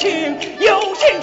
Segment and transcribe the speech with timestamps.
[0.00, 1.20] 情有心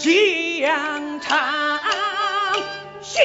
[0.00, 1.78] 江长
[3.02, 3.22] 相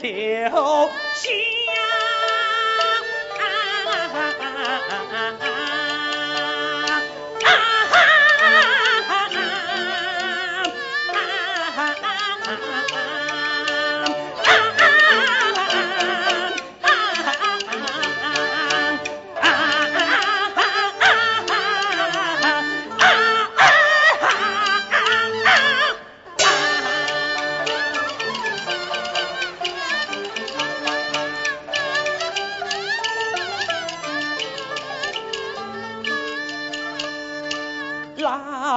[0.00, 0.50] 连，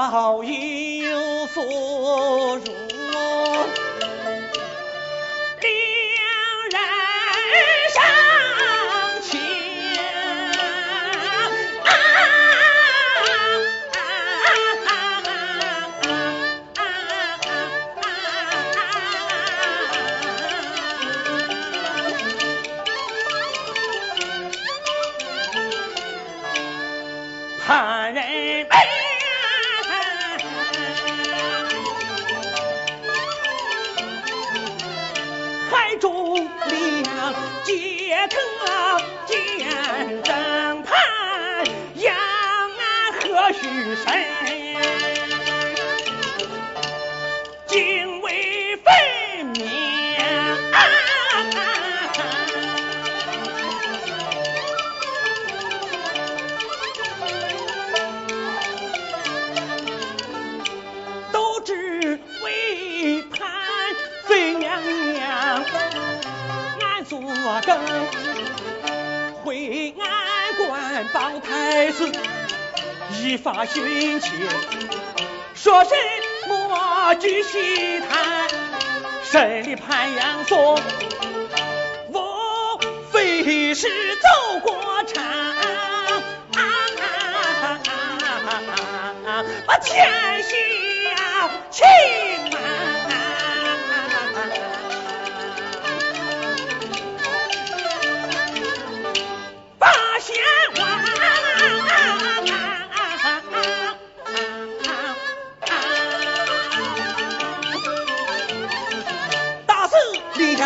[0.10, 1.62] 好有负
[2.58, 2.72] 如
[5.62, 5.70] 两
[6.72, 6.78] 人
[7.94, 9.40] 伤情
[27.66, 28.22] 盼人
[28.68, 29.13] 悲
[35.72, 36.36] 海中
[36.68, 38.40] 两接藤
[39.26, 39.34] 见
[40.24, 40.94] 正盘，
[41.96, 43.60] 杨安何须
[43.96, 44.06] 身？
[47.68, 48.86] 敬畏分
[49.56, 49.64] 明。
[67.66, 67.78] 更。
[69.44, 70.08] 回安
[70.68, 72.12] 官报太子，
[73.12, 74.32] 一发寻情，
[75.54, 75.92] 说什
[76.48, 78.48] 么举西坛，
[79.24, 80.80] 审理潘阳说，
[82.10, 82.80] 我
[83.12, 85.24] 非是走过场。
[89.26, 89.78] 啊！
[89.84, 92.23] 天心呀，啊。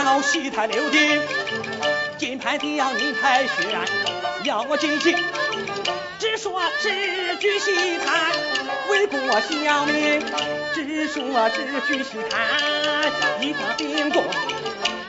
[0.04, 0.22] 痛。
[0.22, 1.22] 戏台六顶，
[2.18, 3.80] 金牌的要你太悬，
[4.44, 5.16] 要我进行，
[6.20, 8.32] 只说只举戏台，
[8.90, 10.22] 为国效民，
[10.74, 13.10] 只说只举戏台，
[13.40, 14.24] 一发兵功，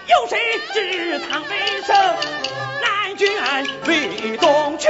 [0.06, 1.96] 有谁知堂为生？
[2.81, 3.29] 南卷
[3.87, 4.88] 为东阙，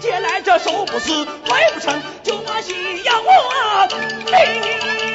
[0.00, 3.88] 借来这手不死，坏不成就把戏要我
[4.26, 5.05] 领。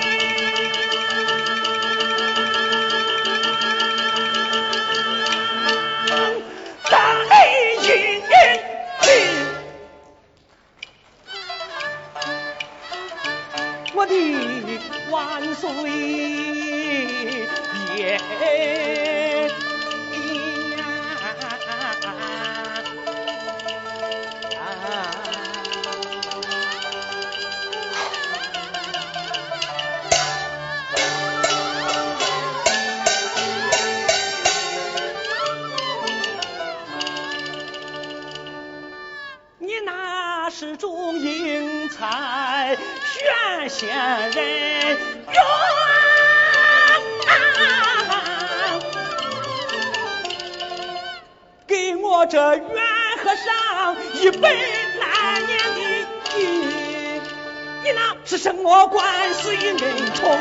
[41.99, 43.89] 咱先
[44.31, 45.41] 人用。
[51.67, 52.63] 给我这袁
[53.23, 55.79] 和尚一百来年的
[56.29, 56.39] 经，
[57.83, 60.37] 你那是什么官司与恩仇？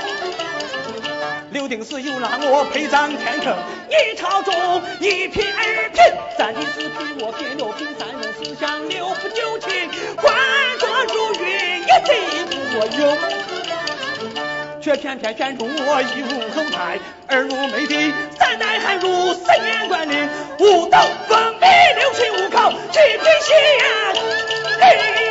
[1.52, 3.56] 刘定死又让我陪葬天坑，
[3.88, 4.54] 你朝中
[5.00, 6.00] 一品二品，
[6.38, 9.49] 三品四品我撇六品，三用四相六不九
[12.80, 13.14] 我有，
[14.80, 20.26] 却偏偏选中我一无后台，二入内地，三代还入三年官领，
[20.58, 20.96] 五斗
[21.28, 21.66] 封美
[21.98, 23.52] 六亲无靠，七品县
[24.80, 25.29] 令。